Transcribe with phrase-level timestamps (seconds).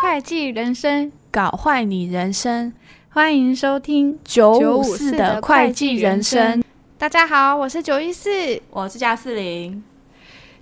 [0.00, 2.72] 会计人生搞坏你人生，
[3.10, 6.62] 欢迎收听九五四的会计人生。
[6.96, 8.30] 大家好，我是九一四，
[8.70, 9.82] 我是加四零。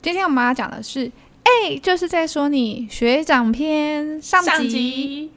[0.00, 4.48] 今天我们要讲的是，哎，就是在说你学长篇上集。
[4.48, 5.30] 上集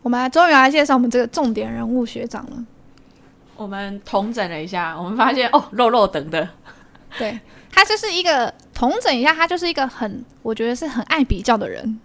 [0.00, 2.64] 我们终于来介绍我们这个重点人物学长了。
[3.56, 6.48] 我们统整了一下，我们发现哦，肉肉等的。
[7.18, 7.38] 对，
[7.70, 12.00] 他就是一个统整一下，他就是一个很，我觉得是很爱比较的人，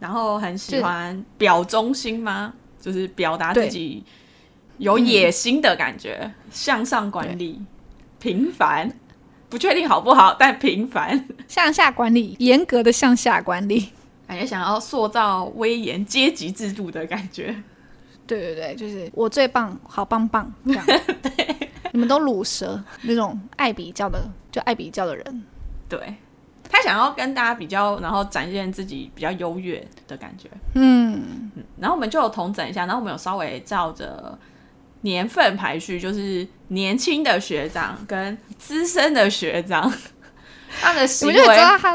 [0.00, 2.54] 然后很喜欢表忠心吗？
[2.80, 4.04] 就是表达自己。
[4.78, 7.62] 有野心的感觉，嗯、向上管理，
[8.18, 8.92] 平凡，
[9.48, 13.90] 不确定好不好，但平凡，向下管理，严格的向下管理，
[14.26, 17.54] 感觉想要塑造威严阶级制度的感觉。
[18.26, 20.84] 对对对，就是我最棒，好棒棒这样。
[21.22, 21.63] 对，
[21.94, 25.44] 你们都鲁蛇那种爱比较的，就爱比较的人。
[25.88, 26.16] 对，
[26.68, 30.48] 他想要跟大家比较，然后展现自己比较优越的感觉。
[30.74, 34.36] 嗯，然后我们就有统整一下，然后我们有稍微照着。
[35.02, 39.92] 年份排序就是年轻的学长跟资深的学长，
[40.80, 41.36] 他的行为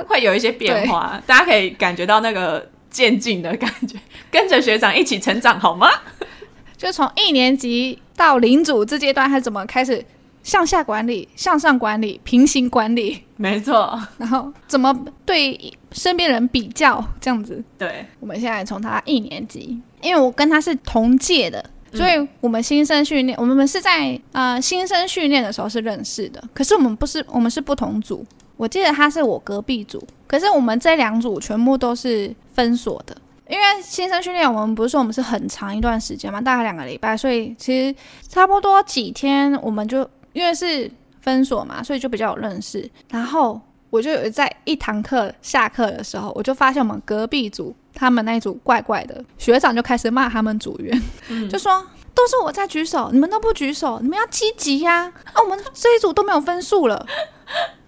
[0.07, 3.97] 会有一些变化，大家可以感觉到那个渐进的感觉，
[4.29, 5.89] 跟着学长一起成长好吗？
[6.77, 10.03] 就从一年级到领主这阶段，他怎么开始
[10.43, 13.23] 向下管理、向上管理、平行管理？
[13.37, 14.93] 没错，然后怎么
[15.25, 15.57] 对
[15.93, 17.63] 身边人比较这样子？
[17.77, 21.63] 对，我们现在从他一年级，因为我跟他是同届的。
[21.91, 26.43] 所以，我们新生训练，我们是在呃新生训练的时候是认识的。
[26.53, 28.23] 可是我们不是，我们是不同组。
[28.57, 33.17] 我记得他是我隔壁组，可是我们这两组全部都是分所的。
[33.49, 37.95] 因为新生训练，我们不是说我们是很长一段时间嘛，大概两个礼拜，所以其实
[38.27, 40.89] 差不多几天，我们就因为是
[41.21, 42.89] 分所嘛，所以就比较有认识。
[43.09, 47.75] 然后我就有在一堂课下课的时候，我就发现我们隔壁组。
[47.91, 51.01] 他们那一组怪怪的，学长就开始骂他们组员，
[51.49, 55.11] 就说都是我在举手，你们都不举手，你们要积极呀！
[55.33, 57.05] 啊，我们这一组都没有分数了，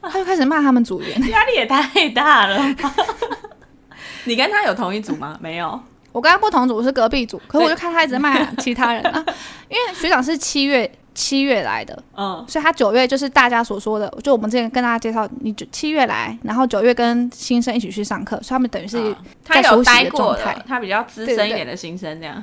[0.02, 2.58] 他就开始骂他们组员， 压力也太大了。
[4.26, 5.38] 你跟他有同一组吗？
[5.42, 5.80] 没有，
[6.12, 9.24] 我跟他不同组，我是隔壁组，可是我就看他一直骂 其他人啊，
[9.70, 10.90] 因为学长是七月。
[11.14, 22.42] 七月来的，嗯，所以他九月就是大家所说的，就我们之前跟大家介绍，你就七月来，然后九月跟新生一起去上课，所以他们等于是在休息的状态，他比较资深一点的新生这样，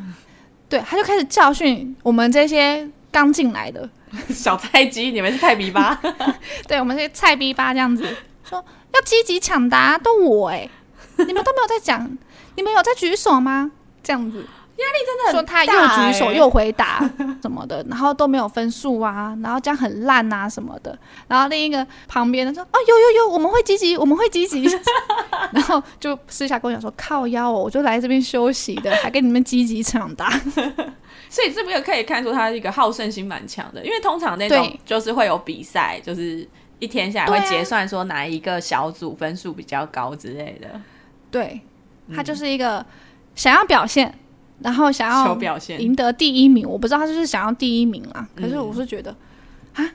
[0.68, 3.88] 对， 对，他就开始教训我们这些刚进来的
[4.28, 5.98] 小菜鸡，你们是菜逼吧？
[6.68, 8.06] 对，我们是菜逼吧这样子，
[8.44, 8.62] 说
[8.92, 10.70] 要积极抢答，都我哎、欸，
[11.26, 12.08] 你们都没有在讲，
[12.56, 13.70] 你们有在举手吗？
[14.02, 14.46] 这样子。
[14.78, 17.00] 压力真的很大、欸、说他又举手又回答
[17.42, 20.96] 什么的，然后都没有分数啊，然后这样很烂啊什么的。
[21.26, 24.62] 然后另一个旁边的说：“哦，有有有，我们会积极，我们会积极。
[25.50, 30.30] ”然后就私下跟我讲说：“靠腰哦，我就来这边休息的，还跟你们积极抢答。
[31.28, 36.48] ”所以这边可以看出他是一个好胜心蛮强的，因为通常那种就是会有比赛，就是
[36.78, 40.80] 一天下来会结算说哪一个小组分数比较高之类的。
[41.30, 41.60] 对，
[42.14, 42.84] 他就是一个
[43.34, 44.14] 想要表现。
[44.60, 48.28] 然后想要表现赢得第一名，我不知道他就是想要第一名啊。
[48.34, 49.16] 可是我是觉得，啊、
[49.76, 49.90] 嗯，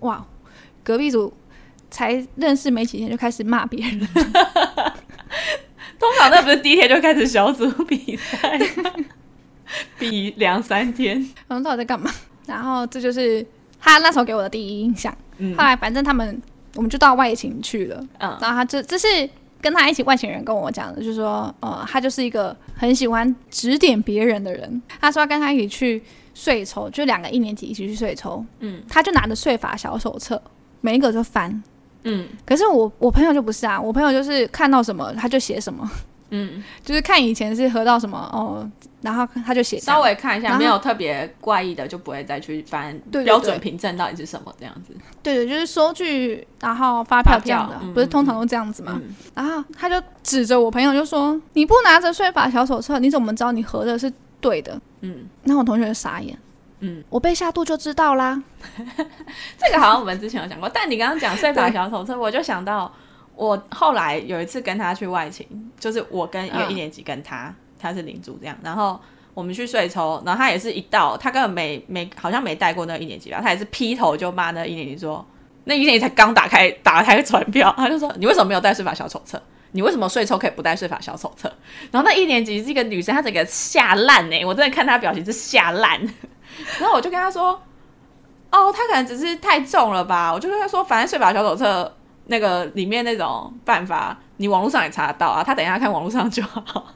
[0.00, 0.26] 哇，
[0.82, 1.30] 隔壁组
[1.90, 4.00] 才认识没几天就开始骂别人，
[5.98, 8.58] 通常那不是第一天就开始小组比赛，
[9.98, 12.10] 比两三天， 他们到底在干嘛？
[12.46, 13.46] 然后这就是
[13.78, 15.14] 他那时候给我的第一印象。
[15.36, 16.40] 嗯、后来反正他们
[16.74, 19.28] 我们就到外勤去了，嗯，然后他这这是。
[19.60, 24.82] 跟他一起外星人跟我讲的，就是说，呃，他就是一个很喜欢指点别人的人。
[25.00, 26.02] 他说要跟他一起去
[26.34, 28.44] 税抽，就两个一年级一起去税抽。
[28.60, 30.40] 嗯，他就拿着税法小手册，
[30.80, 31.62] 每一个就翻。
[32.04, 35.88] 嗯，可是我我朋友就不是啊，我朋友就是看到什么他就写什么。
[36.30, 38.68] 嗯，就是看以前是合到什么哦。
[39.02, 44.94] 然后他就写，稍微看一下，没有特别怪异的，就不会再去翻标准凭证到底是什么这样子。
[45.22, 49.00] 对对，就是收据，然后发票这样的，不是通常都这样子吗？
[49.34, 56.38] 然后他就指着我朋友就说：“你不拿着税法小手册，你怎么知道你合的是对的？”嗯，那我同学就傻眼。
[56.80, 58.42] 嗯，我背下肚就知道啦。
[58.76, 62.92] 这个好像我们之前有讲过，但你刚刚讲税法小手册， 我就想到
[63.40, 65.46] 我后来有一次跟他去外勤，
[65.78, 67.54] 就是我跟一个一年级跟他。
[67.82, 69.00] 他是领主这样，然后
[69.32, 75.26] 我们去税抽，然后他也是一到，他根本没没好像没带过那个一年级吧，他也是劈头就骂那一年级说，
[75.64, 79.42] 那一年级才刚打开打开传票，他就说你为什么没有带税法小手册？
[79.72, 81.50] 你为什么税抽可以不带税法小手册？
[81.90, 85.98] 然后那一年级是一个女生，她整个吓烂哎，我真的看她表情是吓烂，
[86.78, 87.58] 然后我就跟她说，
[88.50, 90.30] 哦，她可能只是太重了吧？
[90.30, 95.42] 我就跟他说，反正税法小手册那个里面那种办法，你网络上也查得到啊。
[95.42, 96.62] 他等一下看网络上就好。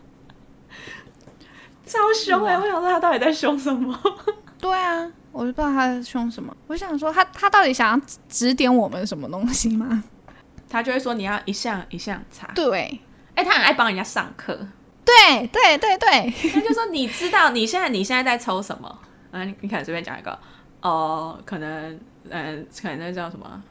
[1.86, 2.58] 超凶哎、欸！
[2.58, 3.98] 我想说他到底在凶什么？
[4.58, 6.56] 对啊，我就不知道他在凶什么。
[6.66, 10.02] 我想说他他到底想要指点我们什么东西吗？
[10.68, 12.46] 他就会说你要一项一项查。
[12.54, 13.00] 对，
[13.34, 14.66] 哎、欸，他很爱帮人家上课。
[15.04, 18.98] 对对对对，他就说你知道你现在你现在在抽什么？
[19.32, 20.32] 嗯，你可能随便讲一个
[20.80, 22.00] 哦、呃，可能
[22.30, 23.62] 嗯，可能那叫什么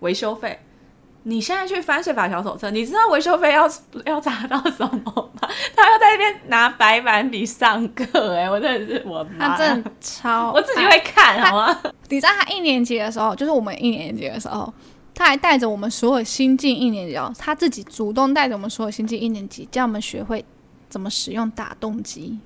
[0.00, 0.60] 维修费。
[1.24, 3.68] 你现在去翻税法小手册，你知道维修费要
[4.04, 5.48] 要查到什么吗？
[5.76, 11.80] 他要在那边拿白板笔上课，哎，我真的是我妈，他真的超， 我自己会看，好吗？
[12.08, 14.72] 你知道他一年级的时候，就是我们一年级的时候，
[15.14, 20.44] 他还带着我们所有新进一年级哦，他自己主动带着我们所有新进一年级，教我们学会
[20.88, 22.38] 怎么使用打洞机。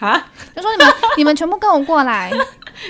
[0.00, 0.26] 啊！
[0.56, 2.32] 就说你们， 你们全部跟我过来，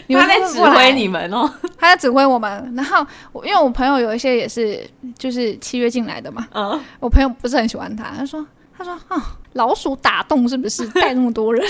[0.07, 2.73] 你 们他在指挥你们哦，他在指挥我们。
[2.77, 8.47] 然后我因为我朋友有一些也是就是七月进来的嘛，嗯，我朋友不是很喜欢他，他说
[8.77, 9.23] 他说啊、哦，
[9.55, 10.87] 老鼠打洞是不是？
[11.01, 11.69] 带那么多人？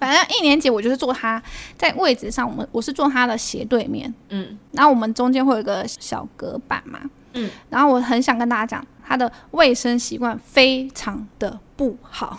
[0.00, 1.42] 反正一年级我就是坐他
[1.76, 7.00] 在位置上，我们我是坐他的斜对面，嗯，然后我们中间会有一个小隔板嘛，
[7.34, 12.38] 嗯，然后我很想跟大家讲，他的卫生习惯非常的不好。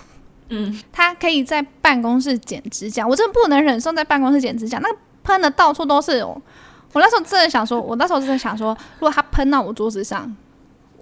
[0.50, 4.90] 嗯，他可以在办公室剪指甲，我真的不能忍受在办公室剪指甲，那
[5.24, 6.40] 喷的到处都是哦。
[6.92, 10.36] 我那时候真的想说，我那时候真的想说，如果他喷到我桌子上，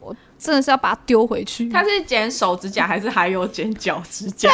[0.02, 1.70] 我真的是要把它丢回去。
[1.70, 4.52] 他是剪手指甲还是还有剪脚指甲？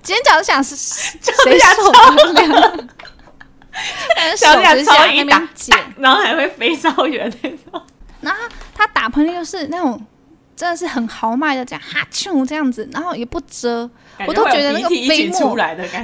[0.00, 2.76] 剪脚指甲是 谁受得了？
[4.36, 4.46] 手
[4.76, 7.82] 指甲一打剪，然后还会飞超远那种。
[8.20, 8.40] 然后
[8.72, 10.00] 他打喷嚏就是那种。
[10.56, 13.90] 真的是很豪迈的这样哈啾这样子，然后也不遮，
[14.26, 15.56] 我都觉得那个飞沫，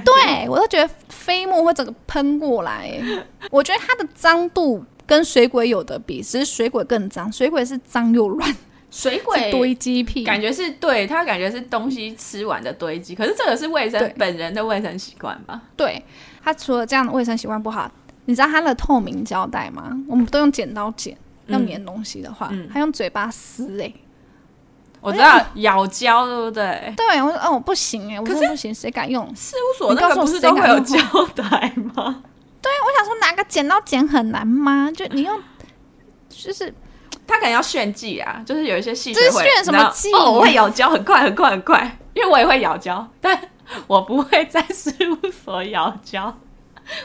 [0.04, 2.90] 对我都觉得飞沫会整个喷过来。
[3.50, 8.56] 我觉得它的脏度跟水鬼有的比，只是水鬼更脏，水鬼是脏又乱，
[8.90, 15.62] 水鬼堆积癖，感觉是对他感觉是东西吃完的堆积，可是这个是卫生本人的卫生习惯吧？
[15.76, 16.02] 对，
[16.42, 17.90] 他除了这样的卫生习惯不好，
[18.24, 19.96] 你知道他的透明胶带吗？
[20.08, 23.94] 我们都用剪刀剪，要粘东西的话，嗯、他用嘴巴撕哎、欸。
[25.00, 26.94] 我知道咬胶对不对？
[26.96, 29.26] 对，我说哦不行哎，我说不行，谁敢用？
[29.34, 30.98] 事务所那个不是都会有胶
[31.34, 31.44] 带
[31.94, 32.22] 吗？
[32.62, 34.90] 对，我想说拿个剪刀剪很难吗？
[34.94, 35.40] 就你用，
[36.28, 36.72] 就是
[37.26, 40.12] 他可能要炫技啊，就是有一些细节会炫什么技？
[40.12, 43.40] 哦，我会咬胶，很快很快很快，因为我也会咬胶，但
[43.86, 46.36] 我不会在事务所咬胶。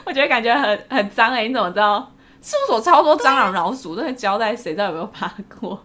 [0.03, 2.12] 我觉得感觉很很脏哎，你怎么知道？
[2.41, 5.81] 事务所超多蟑螂老鼠，那个胶带谁知道有没有爬过？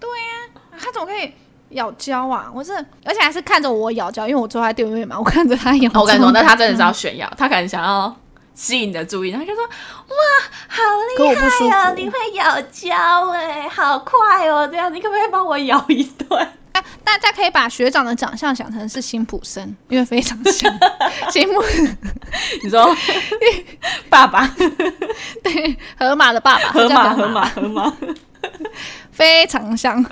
[0.00, 0.45] 对呀。
[0.80, 1.32] 他怎么可以
[1.70, 2.50] 咬胶啊？
[2.54, 2.72] 我是，
[3.04, 5.90] 而且还是看着我咬胶，因为我坐在对面嘛，我看着他咬。
[5.94, 8.14] 我跟你说，那他真的是要炫耀，他可能想要
[8.54, 10.16] 吸引你的注意，他就说：“哇，
[10.68, 10.82] 好
[11.18, 11.34] 厉
[11.68, 14.66] 害哦，你会咬胶哎，好快哦！
[14.66, 16.42] 这样，你可不可以帮我咬一段？”
[16.72, 20.70] 啊，大家可以把学长的长相想成是辛普森，因为非常像
[21.30, 21.62] 辛普。
[22.62, 22.94] 你说
[24.10, 24.46] 爸爸，
[25.42, 27.92] 对，河马的爸爸，河马，河马，河马，
[29.10, 30.04] 非常像。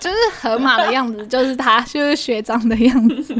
[0.00, 3.34] 就是河马的样子，就是他，就是学长的样子。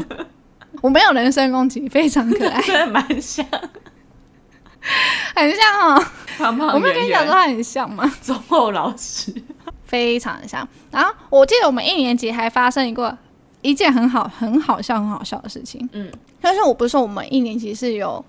[0.82, 3.44] 我没有人身攻击，非常可爱，真的蛮像，
[5.34, 6.04] 很像哦。
[6.38, 8.12] 我没有跟你讲说他很像吗？
[8.22, 9.32] 忠厚老师，
[9.84, 10.66] 非常像。
[10.90, 13.16] 然后我记得我们一年级还发生一个
[13.62, 15.88] 一件很好、很好笑、很好笑的事情。
[15.92, 18.25] 嗯，但是我不是说我们一年级是有。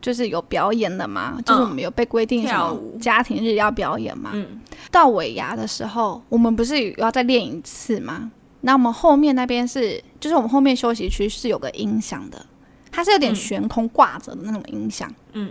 [0.00, 4.30] 就是有表演的嘛，嗯、就是我们有被规定什么家庭日要表演嘛。
[4.32, 8.30] 嗯、到尾牙的时候，我们不是要再练一次吗？
[8.62, 12.44] 那我们后面那边是，就是我们后面休息区是有个音响的，
[12.90, 15.12] 它是有点悬空挂着的那种音响。
[15.32, 15.50] 嗯，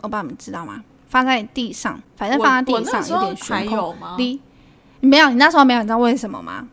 [0.00, 0.82] 我不知道你们知道吗？
[1.08, 3.94] 放在地上，反正放在地上有点悬空。
[4.18, 4.40] 你
[5.00, 5.28] 没有？
[5.30, 5.80] 你那时候没有？
[5.80, 6.66] 你知道为什么吗？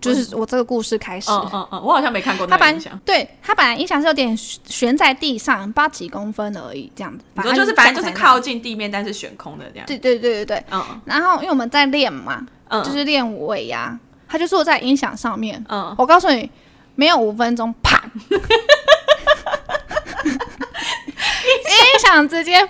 [0.00, 2.98] 就是我这个故事开始，嗯嗯嗯，我好像没看过那个音响。
[3.04, 7.24] 对，它本来音响是有点悬在地上，不知道几公分而已，这样子。
[7.34, 9.86] 反正就是反正就是靠近地面，但是悬空的这样。
[9.86, 10.82] 对对对对对，嗯。
[11.04, 15.94] 然后因为我们在练嘛，嗯，就是练尾牙，他就坐在音响上面，嗯。
[15.98, 16.50] 我告诉你，
[16.94, 18.40] 没有五分钟，啪， 音
[22.00, 22.66] 响直接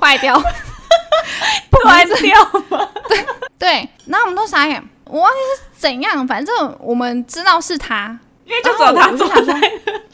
[0.00, 0.38] 坏掉，
[1.84, 2.88] 坏掉吗？
[3.08, 3.26] 对
[3.58, 4.82] 对，然后我们都傻眼。
[5.10, 9.54] 我忘记是怎样，反正我们知道是他，因为就只有他做的。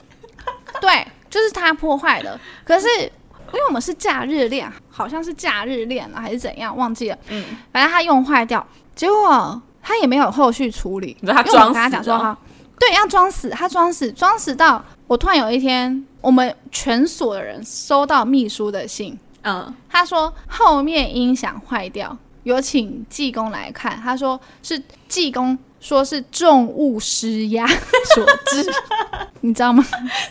[0.81, 2.39] 对，就是他破坏的。
[2.65, 7.19] 可是因为我们是假日练，好像是假日练了，还是怎样，忘记了。
[7.29, 11.17] 嗯，反正他用坏掉，结果他也没有后续处理。
[11.21, 11.91] 你知道他装死？
[11.91, 12.37] 讲说哈，
[12.79, 19.19] 对，要装死，他装死，装死到我突然有一天，我们全所的人收到秘书的信。
[19.43, 24.01] 嗯，他说后面音响坏掉，有请济公来看。
[24.03, 27.67] 他说是济公说是重物施压
[28.15, 28.73] 所致，
[29.43, 29.85] 你知道吗？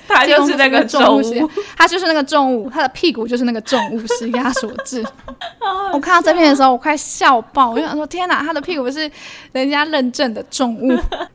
[0.08, 5.06] 他就是那个重物，他就是那个重物，他的屁股就是那个重物施压 所致。
[5.92, 9.12] 我看到这片的时候，我快笑爆，我就想说天哪，他的屁股是
[9.52, 10.88] 人家认证的重物，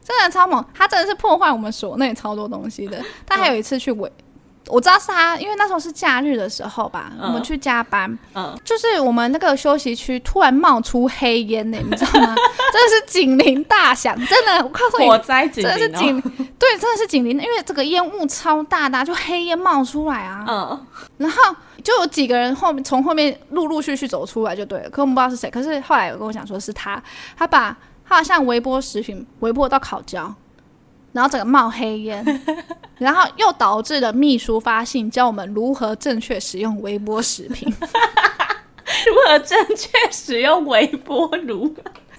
[0.02, 2.98] 真的超猛，他真的是破坏我们所内超多东西的。
[3.26, 4.10] 他还有一次去围。
[4.70, 12.34] 我知道是他，因为那时候是假日的时候吧，嗯、我们去加班，嗯，就是我们那个休息区突然冒出黑烟呢，你知道吗？
[12.72, 16.20] 真的是警铃大响，真的，我告诉你，火灾警铃，真的是警，
[16.58, 20.86] 对，真的是警铃，因为这个烟雾超大的，就黑烟冒出来啊，嗯，
[21.18, 27.02] 然后就有几个人后面从后面陆陆续续走出来就对了，可我们不知道是谁，可是后来有跟我讲说是他，
[27.36, 27.76] 他把
[28.08, 30.32] 他好像微波食品微波到烤焦。
[31.12, 32.24] 然后整个冒黑烟，
[32.98, 37.68] 然后又导致了秘书发信教我们如何正确使用微波食品，
[39.06, 41.74] 如何正确使用微波炉？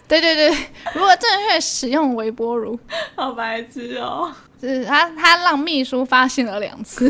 [0.07, 0.49] 对对对，
[0.93, 2.77] 如何正确使用微波炉？
[3.15, 4.31] 好白痴哦！
[4.61, 7.09] 就是他他让秘书发信了两次，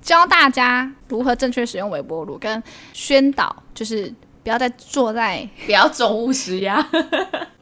[0.00, 4.14] 教大家如何正确使用微波炉，跟宣导就是。
[4.40, 6.82] 不要再坐在，不要重物施压。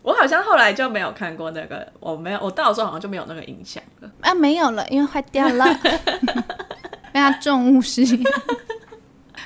[0.07, 4.11] 我好像后来就没有看过那个，我没有，我到的时候好像就没有那个印象了。
[4.21, 5.67] 啊，没有了，因为坏掉了。
[7.13, 8.31] 被他重物施压，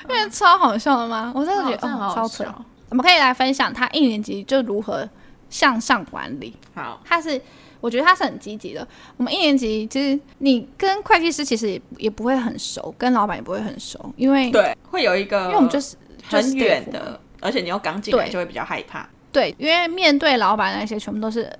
[0.07, 1.31] 因为超好笑的吗？
[1.33, 2.45] 我真的觉得哦，超扯。
[2.89, 5.09] 我们可以来分享他一年级就如何
[5.49, 6.55] 向上管理。
[6.75, 7.41] 好，他是，
[7.79, 8.87] 我觉得他是很积极的。
[9.17, 17.19] 我们一年级其实你跟会计师其实也也不会很熟，跟老板也不会很熟，因为对，会有一个，因为我们就是很远的。
[17.39, 19.09] 而且你又刚进来，就会比较害怕。
[19.31, 21.51] 对，因为面对老板那些，全部都是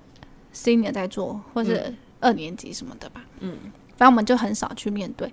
[0.54, 3.22] senior 在做，或是二年级什么的吧。
[3.40, 3.58] 嗯，
[3.98, 5.32] 反正我们就很少去面对。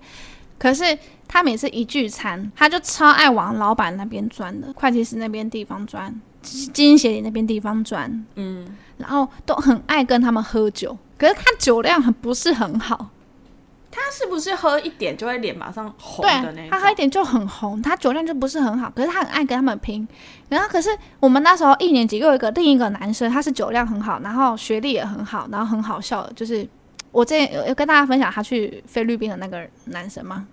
[0.58, 8.26] 可是他每次一聚餐，他就超爱往老板那边钻的，会计师那边地方钻，经营协理那边地方钻。
[8.34, 8.66] 嗯，
[8.96, 13.10] 然后都很爱跟他们喝酒，可是他酒量很不是很好。
[13.90, 16.70] 他是不是喝一点就会脸马上红的那种？
[16.70, 20.06] 他喝一点就很红，他酒量就不是很好，可是他很爱跟他们拼。
[20.48, 20.90] 然后可是
[21.20, 26.32] 我们那时候一年级又有一个另一个男生，他是酒量很好，然后学历也很好，然后很好笑的。
[26.34, 26.68] 就是
[27.10, 30.46] 我之前有有跟大家分享他去菲律宾的那个男生吗？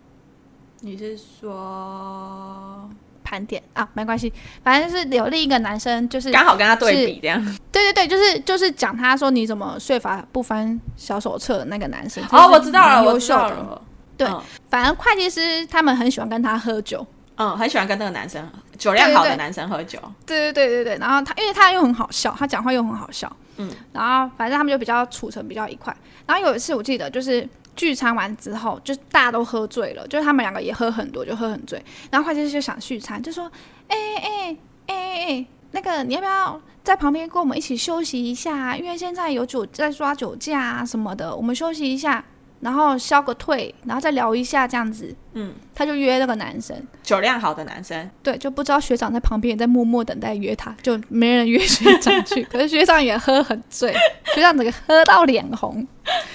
[0.81, 2.89] 你是说？
[3.25, 4.31] 盘点啊，没关系，
[4.63, 7.43] 反正是有另一个男生，就是刚好跟他对比这样。
[7.71, 12.23] 对对对，就是就是讲他说你怎么税法不翻小手册的那个男生。
[12.31, 13.81] 哦，我知道了，我知道了。
[14.15, 14.29] 对，
[14.69, 17.05] 反正会计师他们很喜欢跟他喝酒，
[17.35, 19.99] 嗯，很喜欢跟那个男生酒量好的男生喝酒。
[20.25, 25.93] 对对对对对，然后他因为他又很好笑，他讲话又很好笑，嗯，然后反正他们就比较处成比较愉快。
[26.27, 27.47] 然后有一次我记得就是。
[27.75, 31.83] 聚餐完之后，就大家都喝醉了，就是他们两个也喝很多，就喝很醉。
[32.11, 33.51] 然后会计师就想续餐，就说
[33.89, 34.95] ：“哎哎哎
[35.27, 38.75] 哎，那个你要不要在旁边跟我们一起休息一下？
[38.77, 42.23] 因为现在有酒在抓酒驾什么的，我们休息一下。”
[42.65, 45.15] 然后消个退，然后再聊一下这样子。
[45.33, 48.09] 嗯，他就约那个男生，酒量好的男生。
[48.23, 52.43] 对，就不知道学长在旁边也在默默等待约他，就没人约学长去。
[52.51, 53.93] 可是学长也喝很醉，
[54.33, 55.87] 学长整个喝到脸红。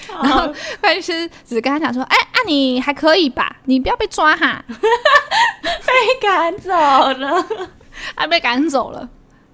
[0.07, 0.47] 然后
[0.81, 3.57] 会计师只跟他讲说：“哎，啊你还可以吧？
[3.65, 4.63] 你不要被抓哈。
[4.71, 7.45] ”被赶走了，
[8.15, 9.09] 还 被赶走了。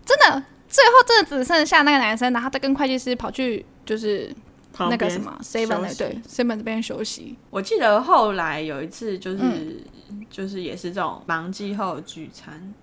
[0.06, 4.32] 真的，最后真的只剩下那个男生，然后他跟会计师跑去就是。
[4.80, 7.38] 那个什么 seven 对 seven 这边休息。
[7.50, 12.74] 我记得后来有一次，就是、嗯、就是也是这种忙季后聚餐，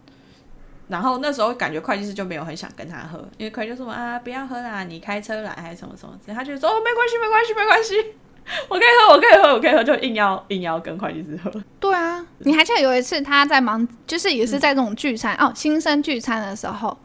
[0.88, 7.94] 然后那时候感觉会计师就没有很想跟他喝，因为会计师说啊不要喝啦，你开车来还是什么什么之类，他就说哦没关系没关系没关系，
[8.68, 11.50] 我可以喝我可以喝我可以喝，就硬要硬要跟会计师喝。
[11.78, 16.96] 对啊，你还记得有一次他在忙，就是也是在这种聚餐、嗯、哦新生聚餐的时候，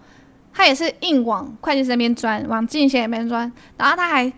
[0.53, 4.31] 他也是硬往会计师那边钻，往进贤那边钻，然后他还。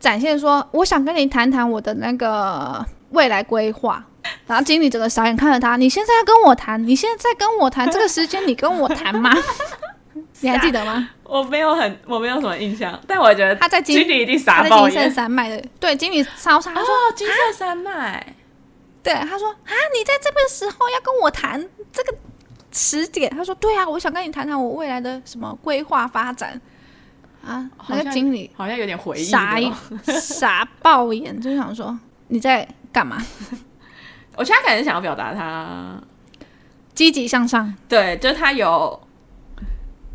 [0.00, 4.04] 展现说，我想跟你谈谈我的那个未来规划。
[4.46, 6.82] 然后经理整个傻眼看着他，你现在要跟我谈？
[6.86, 7.90] 你现在在跟我谈？
[7.90, 9.32] 这个时间你跟我谈吗？
[10.40, 11.08] 你还记得吗？
[11.24, 12.98] 我没有很，我没有什么印象。
[13.06, 15.00] 但我觉得他在经理一定傻爆眼。
[15.00, 16.72] 金色山脉的，对，经理超傻。
[16.74, 18.34] 他说金色山脉，
[19.02, 22.14] 对，他说啊，你在这个时候要跟我谈这个
[22.72, 23.30] 时点？
[23.30, 26.60] 他说对啊，我想跟你谈谈我未来的什么规划发展。
[27.44, 29.58] 啊，那个经理好像有点回忆，傻
[30.20, 33.16] 傻爆眼，就想说你在干嘛？
[34.36, 36.00] 我现在可能想要表达他
[36.94, 39.00] 积极向上，对，就是他有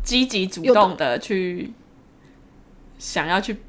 [0.02, 1.72] 积极主动的去
[2.98, 3.60] 想要去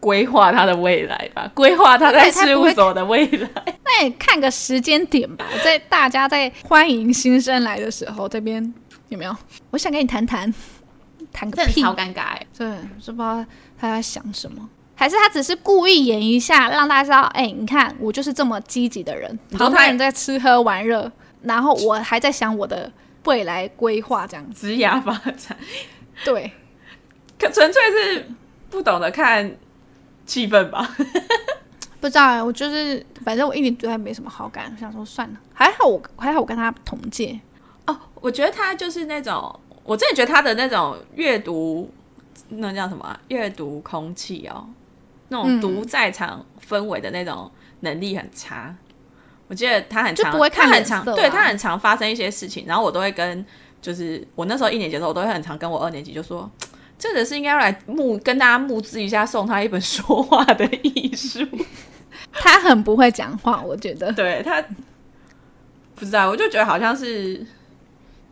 [0.00, 3.48] 规划他的未来吧，规划他在事务所的未来。
[3.84, 8.74] 那也看个时间点吧，在大家在欢迎新生来的时候，这边
[9.08, 9.34] 有没有？
[9.70, 10.52] 我想跟你谈谈，
[11.36, 12.46] 谈个屁，超尴尬哎！
[12.56, 12.66] 对，
[12.98, 13.44] 是不知道
[13.78, 21.12] 他在想什么，还是他只是故意演一下，让大家知道，哎、欸，你看我就是这么积极的人，旁边人在吃喝玩乐，
[21.42, 22.90] 然后我还在想我的
[23.26, 25.54] 未来规划，这样职业发展，
[26.24, 26.50] 对，
[27.38, 28.30] 可纯粹是
[28.70, 29.54] 不懂得看
[30.24, 30.96] 气氛吧。
[32.00, 37.38] 不知道哎，我就是反正我一直对他没什么好感，想说算了，还好我还好我跟他同届。
[37.86, 37.94] 哦。
[38.20, 41.90] 我觉得他就是那种，我真的觉得他的那种阅读，
[42.48, 44.66] 那叫什么阅读空气哦，
[45.28, 47.50] 那种读在场氛围的那种
[47.80, 48.66] 能力很差。
[48.68, 48.76] 嗯、
[49.48, 53.44] 我记得他很常，不会看、啊、他很常，对他很常发生一些事情，然后我都会跟，
[53.80, 56.50] 就是我那时候一年级的时候，我都会很常跟我二年级就说，
[56.98, 61.46] 真的是应该要来募跟大家募资一下，送他一本说话的艺术。
[62.32, 64.12] 他很不会讲话，我觉得。
[64.12, 64.62] 对他
[65.94, 67.46] 不知道，我就觉得好像是，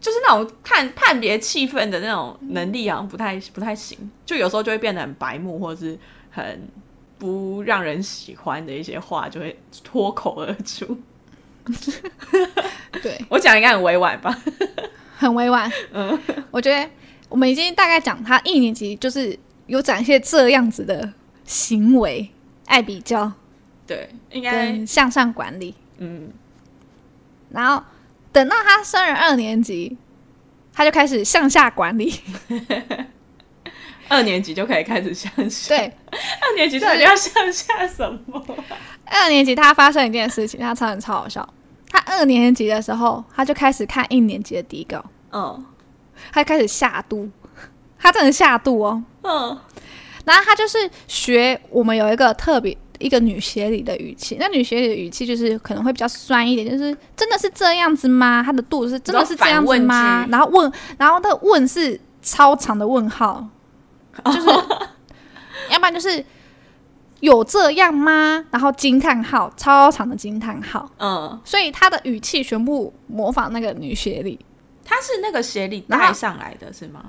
[0.05, 3.97] 就是那种看判别气氛的那种能力，好像不太不太行。
[4.27, 5.99] 就有时候就会变得很白目，或者是
[6.31, 6.69] 很
[7.19, 10.95] 不让人喜欢的一些话，就会脱口而出。
[13.03, 14.39] 对我讲应该很委婉吧？
[15.17, 15.73] 很委婉。
[15.95, 16.21] 嗯，
[16.51, 16.87] 我觉得
[17.31, 21.15] 我们已经大概讲他一年级就是有展现这样子的
[21.47, 22.29] 行为，
[22.67, 23.33] 爱比较。
[23.87, 25.75] 对，应该向上管理。
[25.97, 26.31] 嗯，
[27.49, 27.83] 然后
[28.35, 29.97] 等到他升了二年级，
[30.73, 32.13] 他就开始向下管理。
[34.09, 35.77] 二年级就可以开始向下。
[35.77, 38.45] 对，二年级到底要向下什么？
[39.05, 41.49] 二年级他发生一件事情，他超人超好笑。
[41.89, 45.05] 他二年级的时候，他就开始看一年级的底稿。
[45.31, 45.65] 嗯，
[46.33, 47.31] 他就开始下肚，
[47.97, 49.01] 他真的下肚哦。
[49.23, 49.57] 嗯，
[50.25, 52.77] 然后他就是学我们有一个特别。
[53.01, 58.43] 一个女协理的语气，那女协理的语气就是可能会比较酸一点，就是真的是这样子吗？
[58.43, 60.27] 她的肚子是真的是这样子吗？
[60.31, 63.45] 然后问，然后那个问是超长的问号，
[64.27, 64.47] 就是
[65.71, 66.25] 要不然就是
[67.21, 68.45] 有这样吗？
[68.51, 70.89] 然后惊叹号，超长的惊叹号。
[70.99, 74.39] 嗯，所以她的语气全部模仿那个女协理，
[74.85, 77.05] 她是那个协理带上来的是吗？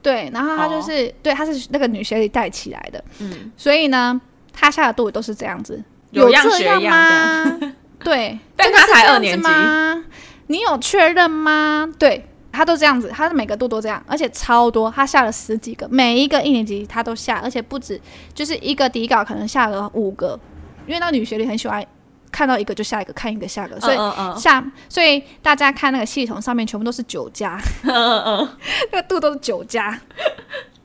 [0.00, 3.04] 对，然后她就是、哦、对，她是那个女协理带起来的。
[3.18, 4.20] 嗯，所以呢。
[4.54, 7.60] 他下的肚子都是这样子，有样学样吗？
[8.02, 10.04] 对， 但他才二年级吗？
[10.46, 11.88] 你有确认吗？
[11.98, 18.00] 对，他都这样子，他的每个度都这样，而且超多，他下了十几个，每一个一年级他都下，而且不止，
[18.32, 20.38] 就是一个底稿可能下了五个，
[20.86, 21.84] 因为那个女学历很喜欢
[22.30, 23.96] 看到一个就下一个，看一个下一个，所以
[24.38, 28.46] 下，所以大家看那个系统上面全部都是九加， 那
[28.92, 29.98] 个度都是九加，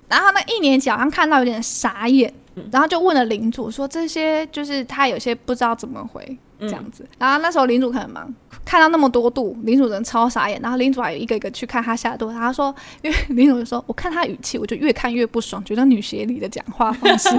[0.07, 2.33] 然后那一年级好像看到有点傻眼。
[2.71, 7.03] 然后就问了领主说：“这些就是他有些不知道怎么回这样子。
[7.03, 8.33] 嗯”然后那时候领主可能忙，
[8.65, 10.59] 看到那么多度，领主人超傻眼。
[10.61, 17.29] 然后领主还有一个一个去看他下的肚，他说：“因为领主就说，我看他语气，我就越看越不爽，觉得女协理的讲话方式。”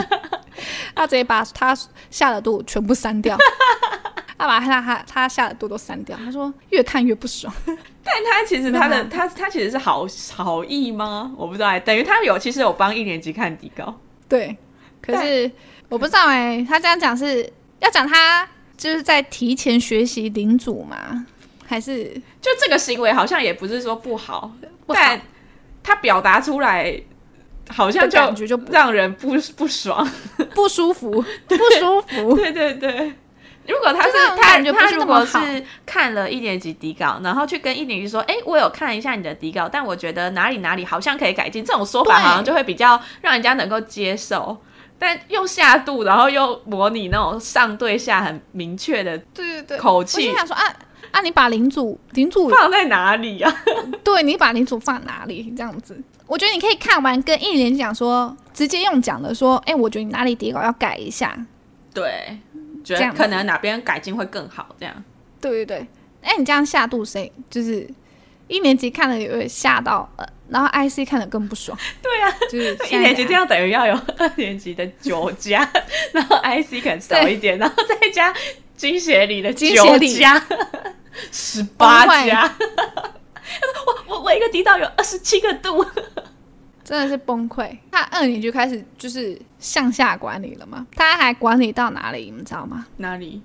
[0.94, 1.76] 他直接把他
[2.10, 3.36] 下的度全部删掉，
[4.36, 6.16] 他把他他他下的度都删掉。
[6.22, 7.52] 他说：“越看越不爽。
[8.02, 11.32] ”但他其实他的他他其实是好好意吗？
[11.36, 13.94] 我不知道，等于他有其实有帮一年级看底稿，
[14.28, 14.56] 对。
[15.10, 15.50] 可是
[15.88, 21.26] 我不知道哎、欸，他这样讲是要讲他就是在提前学习领主吗？
[21.66, 22.04] 还是
[22.40, 24.52] 就这个行为好像也不是说不好，
[24.86, 25.20] 不好但
[25.82, 27.00] 他表达出来
[27.68, 30.04] 好像就感觉就让人不不爽、
[30.52, 32.34] 不舒服、不舒服。
[32.34, 33.12] 对对对，
[33.68, 35.38] 如果他是他他如果是
[35.86, 44.60] 看了一年级底稿，然后去跟一年级说：“哎、欸，我有看一下你的底稿，但我觉得哪里哪里好像可以改进。”这种说法好像就会比较让人家能够接受。
[45.02, 50.18] 但又下肚，然后又模拟那种上对下很明确的对对对口气。
[50.18, 50.62] 我心想说啊
[51.10, 53.50] 啊，你把领主领主放在哪里啊？
[54.04, 55.50] 对，你把领主放哪里？
[55.56, 61.34] 这样子，我觉得你可以看完跟一年级讲说，直接用讲的说，哎、欸，我觉得你哪里底稿要改一下。
[61.94, 62.38] 对，
[62.84, 64.68] 觉得可能哪边改进会更好。
[64.78, 64.94] 这样。
[65.40, 65.76] 对对对，
[66.20, 67.88] 哎、欸，你这样下肚谁就是
[68.48, 70.26] 一年级看了也会吓到呃。
[70.50, 75.68] 然后 IC 看得更不爽，对啊，就是一年级这样等于要有 二年级的九加，
[76.12, 78.34] 然后 IC 可能少一点，然后再加
[78.76, 80.42] 金学里的九加
[81.32, 82.52] 十八加，
[84.08, 85.84] 我我我一个地道有二十七个度，
[86.84, 87.76] 真的是崩溃。
[87.90, 92.86] 他二年级就开始就是向下管理了嘛，他还管理到哪里，你们知道吗？
[92.98, 93.42] 哪里？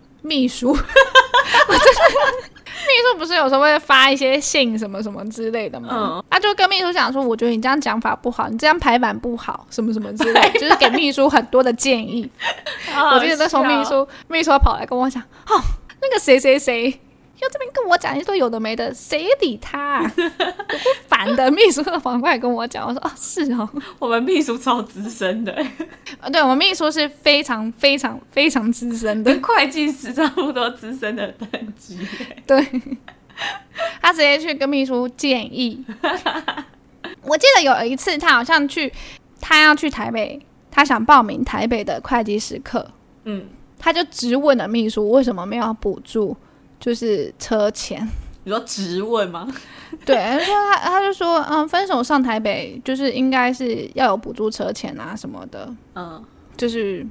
[0.76, 2.00] 就是
[2.88, 5.88] 秘书不是有时候会发一些信什么什么之类的吗？
[5.92, 12.30] 嗯，他就跟秘书讲说，我觉得你这样讲法不好，你这样排版不好，什么什么之类， 就是给秘书很多的建议。
[13.14, 15.62] 我记得那时候秘书秘书跑来跟我讲，哦，
[16.02, 17.00] 那个谁谁谁。
[17.42, 20.14] 又这边跟我讲一堆有的没的，谁理他、啊？
[21.08, 23.70] 烦的秘书的反过来跟我讲，我说哦是哦，
[24.00, 25.52] 我们秘书超资深的，
[26.22, 32.00] 啊对，我们秘书是非常非常非常资深的，跟会计师差不多资深的等级。
[32.48, 32.66] 对，
[34.02, 35.84] 他直接去跟秘书建议。
[37.24, 38.92] 我记得有一次他好像去，
[39.42, 40.40] 他要去台北，
[40.72, 42.90] 他想报名台北的会计师课，
[43.26, 43.46] 嗯，
[43.78, 46.38] 他就直问了秘书为什么没有补助。
[46.80, 48.08] 就是车钱，
[48.44, 49.48] 你说直问吗？
[50.06, 56.24] 对，他说他他就说，嗯，分手上台北就是应该是要有补助车钱啊什么的，嗯，
[56.58, 57.06] 就是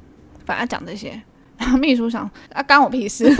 [0.44, 1.20] 反正讲这些，
[1.58, 3.24] 然后秘书想啊，关我屁事，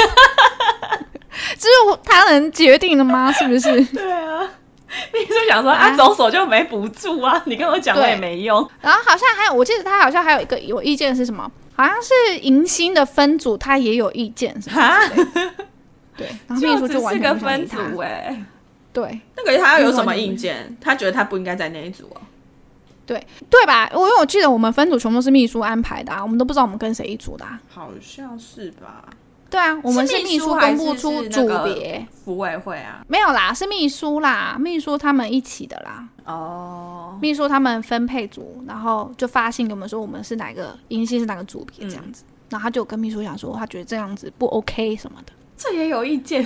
[1.58, 3.30] 这是他能决定的吗？
[3.32, 3.84] 是不是？
[3.86, 4.40] 对啊，
[5.12, 8.66] 秘书想说啊，走手就没补助啊，你跟我讲我也没用。
[8.80, 11.50] 然后好像还有，我记得他好像还有一个有意见是什么？
[11.76, 14.96] 好像是迎新的分组，他也有意见，是吧？
[16.16, 18.44] 对，然后秘书就完全不分组哎，
[18.92, 20.76] 对，那个他要有什么意见？
[20.80, 22.20] 他觉得他不应该在那一组哦。
[23.06, 23.90] 对对吧？
[23.92, 27.44] 我因为我记得我们分组全部是秘书安排的啊，我们都不知道我们跟谁一组的。
[27.68, 29.04] 好像是吧？
[29.50, 36.08] 对啊，我们是秘书公布出组别，服委会啊，没有啦，是秘书啦，秘书他们一起的啦。
[36.24, 45.32] 哦，秘书他们分配组，然后就发信给我们说我们是哪个音信是哪个组别这样子，然后他就跟秘书讲说他觉得这样子不 OK 什么的。
[45.56, 46.44] 这也有意见，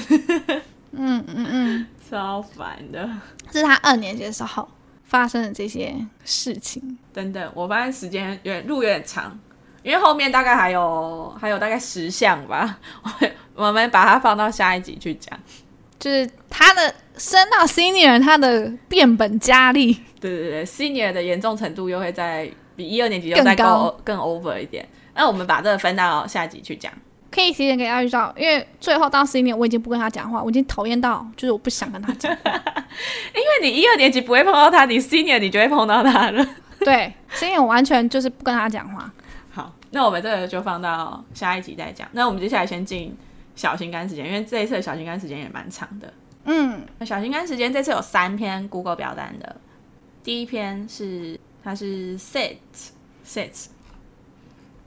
[0.92, 3.08] 嗯嗯嗯，超烦的。
[3.50, 4.68] 这是他二年级的时候
[5.04, 5.94] 发生的这些
[6.24, 6.98] 事情。
[7.12, 9.38] 等等，我发现时间有点路有点长，
[9.82, 12.78] 因为后面大概还有还有大概十项吧，
[13.54, 15.38] 我们把它放到下一集去讲。
[15.98, 19.92] 就是他的升到 senior，他的变本加厉。
[20.20, 24.88] 对对对，senior 的严重程度又会在比一二年级又再高更 over 一点。
[25.14, 26.92] 那我们把这个分到下一集去讲。
[27.30, 32.32] 可以提前给他预兆，因为最后到十一年，我已经不跟他讲话，我已经讨厌到，就是我不想跟他讲。
[33.34, 36.46] 因为你一二年级不会碰到他，你 senior 你就会碰到他了。
[36.80, 39.12] 对，所以我完全就是不跟他讲话。
[39.50, 42.08] 好，那我们这个就放到下一集再讲。
[42.12, 43.14] 那我们接下来先进
[43.54, 46.12] 小心肝时间，因为这一次的小心肝时间也蛮长的。
[46.44, 49.56] 嗯，那小心肝时间这次有三篇 Google 表单的，
[50.24, 52.56] 第一篇是他是 Set
[53.26, 53.66] Set，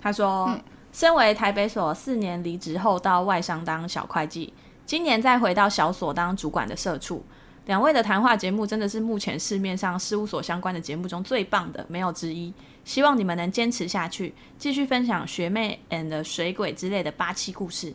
[0.01, 0.45] 他说。
[0.49, 4.53] 嗯身为台北所四年离职后到外商当小会计，
[4.85, 7.23] 今年再回到小所当主管的社畜，
[7.65, 12.53] 两位的谈话节目真的是目前市面上事务所相关的节目中最棒的，没有之一。
[12.83, 17.93] 希望你们能坚持下去，继续分享学妹 and 水鬼之类的八七故事。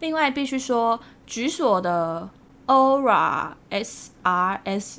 [0.00, 2.30] 另外，必须说，局所的
[2.66, 4.98] Aura SRS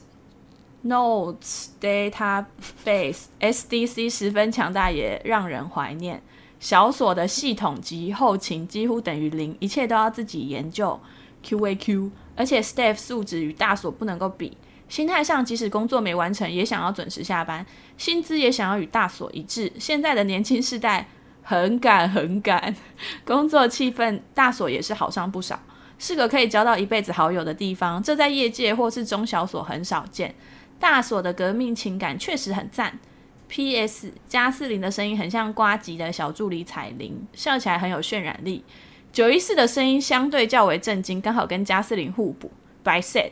[0.86, 6.22] Notes Database SDC 十分强大，也让人怀念。
[6.60, 11.00] 小所的系统及后勤几乎等于零，一切都要自己研究。
[11.44, 14.58] QAQ，而且 staff 素质与大所不能够比。
[14.90, 19.72] 心态上，即使工作没完成，也想要准时下班，薪资也想要与大所一致。
[19.80, 21.08] 现在的年轻世代
[21.44, 22.76] 很赶很赶，
[23.24, 25.60] 工作气氛大所也是好上不少，
[25.98, 28.04] 是个可以交到一辈子好友的地方。
[28.04, 30.36] 这在业界或是中小所很少见。
[30.80, 33.00] 大所的革命情感确实很赞。
[33.50, 34.14] P.S.
[34.28, 38.64] 加四零的声音很像瓜吉的小助理彩铃，笑起来很有渲染力。
[39.12, 42.52] 九一四的声音相对较为震惊，刚好跟加四零互补。
[42.82, 43.32] By set，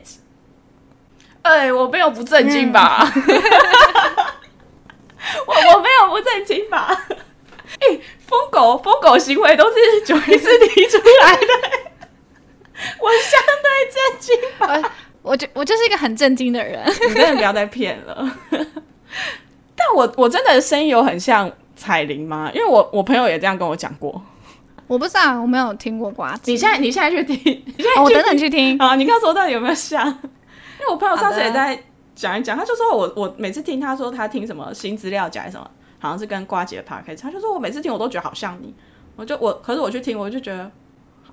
[1.42, 3.10] 哎，我没有不正经吧？
[3.14, 3.22] 嗯、
[5.46, 7.06] 我我没有不正经吧？
[7.80, 11.46] 哎、欸，疯狗疯狗行为都是九一四提出来的，
[13.00, 14.92] 我相对正经吧？
[15.22, 18.36] 我就我就是一个很正经的人，你真的不要再骗了。
[19.78, 22.50] 但我我真的声音有很像彩铃吗？
[22.52, 24.20] 因为我我朋友也这样跟我讲过。
[24.88, 26.50] 我不知道，我没有听过瓜子。
[26.50, 28.96] 你现在你现在去听，你现在去哦、我等等去听啊！
[28.96, 30.06] 你告诉我到底有没有像？
[30.08, 31.78] 因为我朋友上次也在
[32.14, 38.74] 讲一讲，他就说我我每次听他说他听什么新资料讲什么，好像是跟瓜姐的 podcast，他就说我每次听我都觉得好像你，
[39.14, 40.70] 我就我可是我去听我就觉得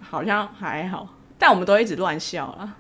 [0.02, 1.08] 好像还好，
[1.40, 2.76] 但我们都一直乱笑了。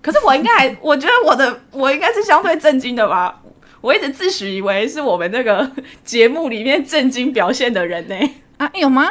[0.00, 3.42] 可是我应该还我觉得我的我应该是相对震惊的吧。
[3.80, 5.70] 我一直自诩以为是我们这个
[6.04, 8.14] 节目里面正经表现的人呢？
[8.58, 9.10] 啊，有吗？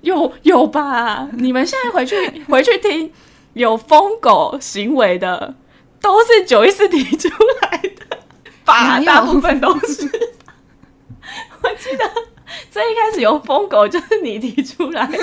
[0.00, 1.28] 有有吧？
[1.32, 2.16] 你们现在回去
[2.48, 3.12] 回去听，
[3.54, 5.54] 有疯狗行为的
[6.00, 7.28] 都是九一四提出
[7.62, 8.18] 来的，
[8.64, 9.00] 吧？
[9.00, 10.08] 大部分都是。
[11.62, 12.10] 我记得
[12.70, 15.18] 最一开始有疯狗就是你提出来的，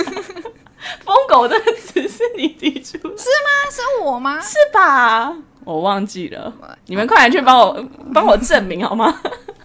[1.06, 3.72] 疯狗这个词是你提出是吗？
[3.72, 4.40] 是我吗？
[4.42, 5.36] 是吧？
[5.66, 6.54] 我忘记了，
[6.88, 9.22] 你们快点去帮我帮我证明好吗？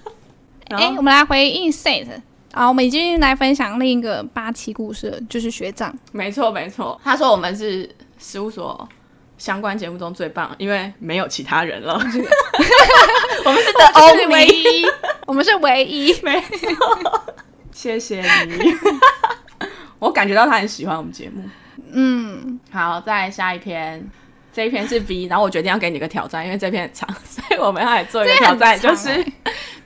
[0.70, 2.06] 哎、欸，我们来回应 Set
[2.52, 5.94] 好，我们已经来分享另一个八七故事了，就是学长。
[6.12, 8.88] 没错没错，他说我们是事务所
[9.37, 11.94] 相关节目中最棒，因为没有其他人了。
[13.44, 14.87] 我们是 the only，唯一，
[15.26, 17.22] 我们是唯一， 没错。
[17.70, 18.74] 谢谢你，
[20.00, 21.42] 我感觉到他很喜欢我们节目。
[21.92, 24.04] 嗯，好，再下一篇，
[24.52, 29.24] 这一篇是 B，然后我决定要给你个挑战，因为这篇很长， 所以我们要来做一个挑战，欸、就 是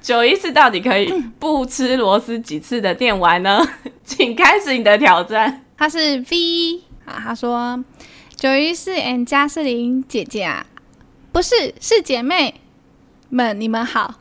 [0.00, 3.60] 九一四到底可以不吃螺丝几次的电玩呢？
[4.04, 5.64] 请开始你的挑战。
[5.76, 7.82] 他是 V 啊，他说
[8.34, 10.64] 九一四 and 加斯林姐姐啊，
[11.32, 12.60] 不是，是姐妹
[13.28, 14.14] 们，你们好。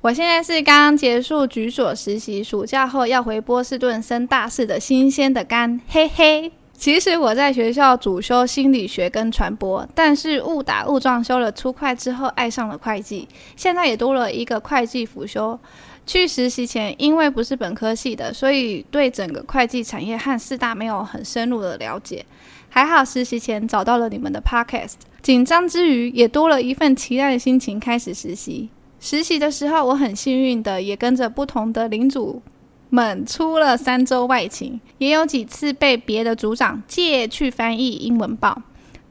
[0.00, 6.52] 我现在是刚刚结束局所实习，暑假后要回波士顿升大四的新鲜的肝，嘿嘿。
[6.82, 15.56] 其实我在学校主修心理学跟传播，但是误打误撞修了初会之后爱上了会计，现在也多了一个会计辅修。
[16.04, 22.26] 去实习前，因为不是本科系的，所以对整个会计产业和四大没有很深入的了解。
[22.68, 28.68] 还好实习前找到了你们的 podcast，紧张之余也多了一份期待的心情开始实习。
[28.98, 32.42] 实习的时候，我很幸运的也跟着不同的领主
[32.94, 38.60] 们出了三周外勤，也有几次被别的组长借去翻译英文报。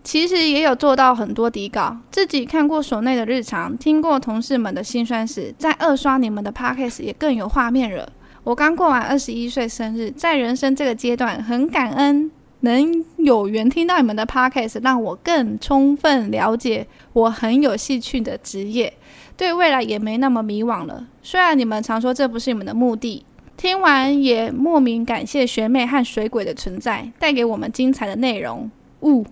[0.04, 8.08] 其实也有做到很多底稿，自己看过所内的日常，听过同事们的辛酸史，在二刷你们的 podcast 也更有画面了。
[8.44, 18.94] 我刚过完二十一岁生日，在人生这个阶段，很感恩能有缘听到你们的 podcast，让我更充分了解我很有兴趣的职业。
[19.38, 21.08] 对未来也没那么迷惘了。
[21.24, 23.26] 虽然你们常说这不是你们的目的，
[23.62, 28.72] 听完也莫名感谢学妹和水鬼的存在，带给我们精彩的内容。
[29.02, 29.24] 呜、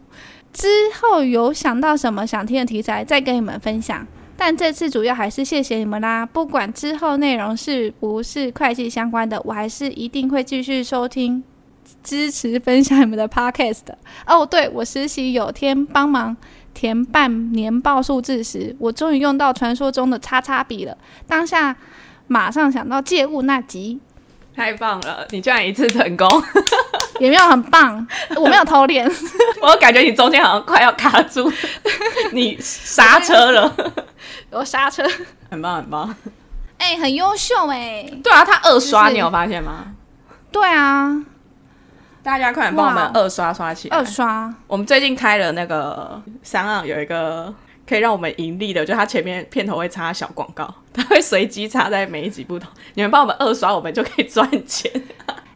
[0.54, 0.68] 之
[1.02, 4.06] 后有想到什么想听的题材，再跟你们分享。
[4.38, 6.24] 但这次主要还是谢谢你们啦。
[6.24, 11.44] 不管之后内容是不是会计相关的，我还是一定会继续收听、
[12.04, 13.98] 支持、分享你们的 podcast 的。
[14.28, 16.38] 哦，对，我实习有天帮忙。
[16.76, 20.96] 填办年报数字时，我终于用到传说中的叉叉笔了。
[21.28, 21.76] 当下
[22.28, 24.00] 马上想到借物那集，
[24.56, 25.26] 太棒了！
[25.30, 26.28] 你居然一次成功，
[27.20, 29.10] 也没有很棒，我没有偷练。
[29.62, 31.52] 我感觉你中间好像快要卡住，
[32.34, 33.74] 你刹车了，
[34.50, 35.04] 我刹车，
[35.50, 36.16] 很棒很棒。
[36.78, 38.20] 哎、欸，很优秀哎、欸。
[38.24, 39.94] 对啊，他二刷，就是、你有发现吗？
[40.52, 41.24] 对啊。
[42.22, 43.98] 大家快点帮我们二刷刷起来！
[43.98, 47.52] 二刷，我们最近开了那个 SoundOn 有一个
[47.88, 52.70] 可以让我们盈利的，就它前面片头会插小广告，它会随机插在每一集不同。
[52.94, 54.92] 你们帮我们二刷，我们就可以赚钱。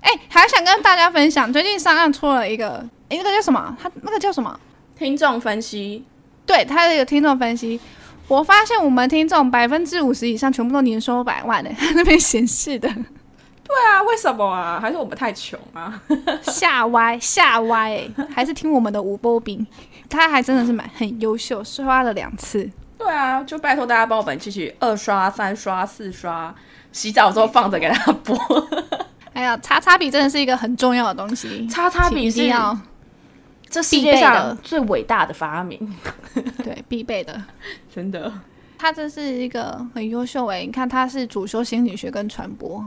[0.01, 2.75] 哎、欸，还想跟大家分享，最近 SoundOn 出了一个，
[3.09, 3.77] 哎、欸，那个叫什么？
[3.81, 4.59] 他那个叫什么？
[4.97, 6.03] 听众分析。
[6.45, 7.79] 对，他的一个听众分析，
[8.27, 12.89] 我发现我们听众百分之五十以上全部都年收百万的， 那边显示的。
[12.89, 14.77] 对啊，为什么啊？
[14.79, 16.01] 还是我们太穷啊？
[16.41, 19.65] 吓歪吓歪、欸，还是听我们的吴波兵，
[20.09, 22.69] 他还真的是蛮很优秀，刷了两次。
[23.03, 26.53] 对啊，就拜托大家帮我们继续二刷、三刷、四刷，
[26.91, 28.37] 洗澡的时候放着给他播。
[29.33, 32.77] 哎呀叉叉笔真的是一个很重要的东西，叉叉笔是要
[33.67, 35.95] 这世界上最伟大的发明，
[36.63, 37.41] 对，必备的，
[37.93, 38.31] 真的。
[38.77, 42.85] 他这是一个很优秀哎、欸，你看他是主修心理学跟传播。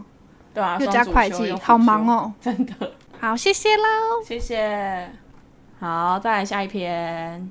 [0.53, 2.33] 对啊，又加会计，好忙哦！
[2.41, 3.83] 真的，好，谢谢喽，
[4.25, 5.11] 谢谢。
[5.81, 7.51] 好，再来下一篇。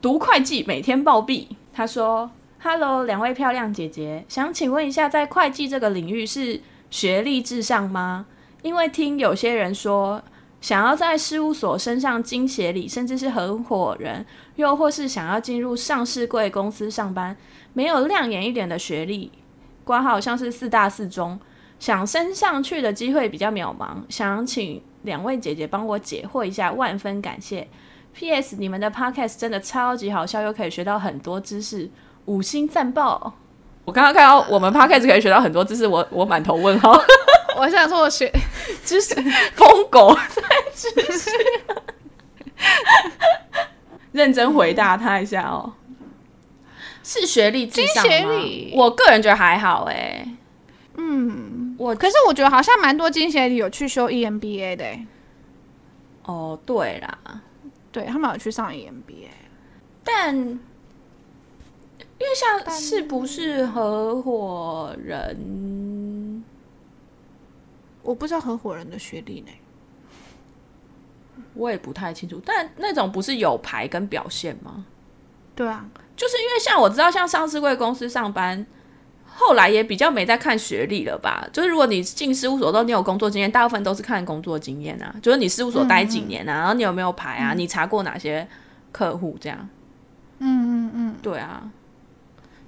[0.00, 1.46] 读会计每天暴毙。
[1.72, 2.30] 他说
[2.62, 8.26] ：“Hello，两位漂亮姐姐，想请问一下，在会计这个领域是学历至上吗？
[8.62, 10.22] 因为听有些人说，
[10.60, 17.36] 想要在事务所升上经协理，甚至是合伙人，又或是想要进入上市柜公司上班，
[17.72, 19.32] 没有亮眼一点的学历，
[19.84, 21.38] 挂号像是四大四中。”
[21.80, 27.68] 想升上去的机会比较渺茫，想请两位姐姐帮我解惑一下，万分感谢。
[28.14, 28.56] P.S.
[28.58, 31.88] 你们的 Podcast 真的超级好笑，又可以学到很多知识，
[32.24, 33.34] 五星赞爆！
[33.84, 37.00] 我刚刚看到我们 Podcast 可以学到很多知识，我我满头问号。
[37.56, 38.32] 我想说，我学
[38.84, 39.14] 知识
[39.54, 40.42] 疯狗在
[40.74, 41.30] 知识，
[44.12, 45.72] 认真回答他一下哦。
[47.02, 48.34] 是学历至上吗？
[48.74, 50.28] 我个人觉得还好哎、欸。
[50.96, 51.76] 嗯。
[51.78, 55.06] 我可是我觉得好像蛮多金协理有去修 EMBA 的、欸。
[56.24, 57.40] 哦，对啦，
[57.90, 59.28] 对他们有去上 EMBA，
[60.04, 60.58] 但因
[62.20, 66.44] 为像是不是合伙人，
[68.02, 69.48] 我不知道合伙人的学历呢，
[71.54, 72.40] 我也不太清楚。
[72.44, 74.86] 但那种不是有牌跟表现吗？
[75.54, 78.66] 对啊，就是因为像我知道，像上市贵公司上班。
[79.40, 81.48] 后来也比较没在看学历了吧？
[81.52, 85.14] 就是如果你进事务所都你有工作经验，大部分都是看工作经验啊。
[85.22, 87.54] 就是你事务所待几年啊，嗯、然后你有没有牌啊？
[87.54, 88.46] 嗯、你查过哪些
[88.90, 89.68] 客户这样？
[90.40, 91.70] 嗯嗯嗯，对啊。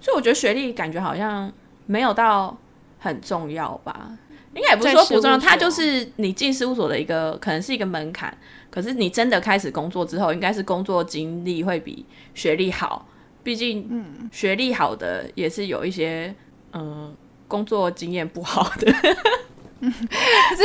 [0.00, 1.52] 所以我觉得学历感觉好像
[1.86, 2.56] 没有到
[3.00, 4.16] 很重要吧？
[4.54, 8.32] 应该也不是说不重要，它就是你进事务所的一个可能是一个门槛。
[8.70, 13.08] 可是你真的开始工作之后，应该是工作经历会比学历好。
[13.42, 16.34] 毕竟，嗯，学历好的也是有一些，
[16.72, 17.14] 嗯、呃，
[17.48, 18.92] 工作经验不好的。
[19.80, 20.64] 嗯，是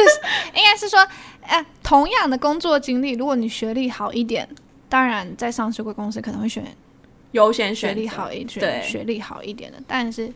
[0.54, 1.00] 应该是说，
[1.42, 4.48] 呃，同样的工作经历，如果你学历好一点，
[4.90, 6.64] 当然在上市贵公司可能会选
[7.32, 9.82] 优先选学历好一点，对，学历好一点的。
[9.88, 10.32] 但是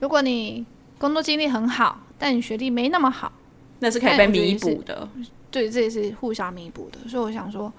[0.00, 0.64] 如果你
[0.98, 3.32] 工作经历很好，但你学历没那么好，
[3.78, 5.08] 那是可以被弥补的。
[5.50, 7.08] 对，这也是互相弥补的。
[7.08, 7.72] 所以我想说，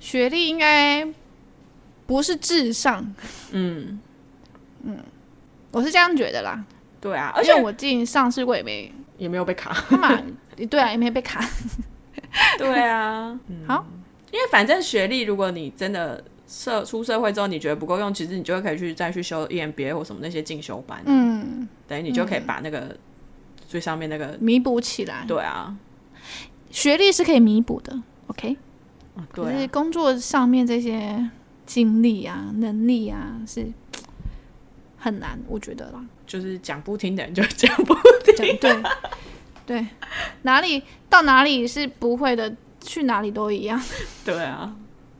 [0.00, 1.06] 学历应该。
[2.06, 3.02] 不是至上，
[3.52, 3.98] 嗯
[4.82, 4.98] 嗯，
[5.74, 6.64] 我是这样觉得啦。
[7.00, 9.74] 对啊，而且我进上市柜也没也没有被卡。
[9.96, 10.18] 嘛，
[10.70, 11.44] 对啊，也没被卡。
[12.56, 13.84] 对啊，嗯、好，
[14.30, 22.96] 因为反正学历，如果你真的社出社会之后，你觉得不够用，其实你就可以去再去修 EMBA 或什么那些进修班，嗯，等于你就可以把那个
[23.68, 25.24] 最上面那个弥补起来。
[25.28, 25.76] 对啊，
[26.70, 28.56] 学历是可以弥补的，OK，
[29.34, 31.30] 对、啊，可是工作上面这些。
[31.66, 33.66] 经历啊，能力啊，是
[35.04, 36.02] 很难，我觉得啦。
[36.26, 38.82] 就是讲不听的人就讲不听，对
[39.66, 39.86] 对，
[40.40, 43.78] 哪里到哪里是不会的，去哪里都一样。
[44.24, 44.74] 对啊，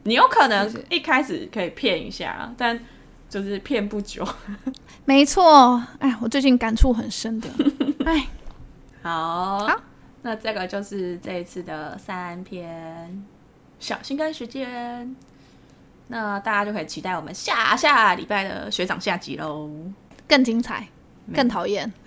[0.05, 2.81] 你有可能一开始可以骗一下，但
[3.29, 4.27] 就是骗不久。
[5.05, 7.49] 没错，哎，我最近感触很深的。
[8.07, 8.27] 哎，
[9.03, 9.81] 好，好，
[10.23, 13.23] 那这个就是这一次的三篇
[13.79, 15.14] 小心肝时间。
[16.08, 19.70] 那大家就可以期待我们下下礼拜的学长下集喽，
[20.28, 20.86] 更精彩，
[21.34, 21.92] 更讨厌。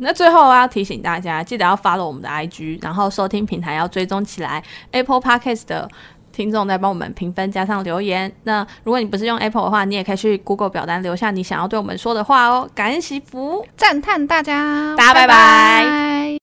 [0.00, 4.62] 那最后要提醒大家，记得要 follow 我们的 IG，然后收听平台要追踪起来。
[4.90, 5.88] Apple Podcast 的
[6.32, 8.30] 听众在帮我们评分加上留言。
[8.42, 12.68] 那如果你不是用 Apple 的话，你也可以去 Google 表单留下你想要对我们说的话哦。
[12.74, 15.28] 感恩祈福，赞叹大家，大家拜拜。
[15.28, 16.26] 拜拜。